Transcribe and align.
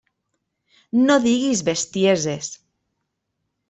No 1.09 1.19
diguis 1.27 1.63
bestieses. 1.71 2.53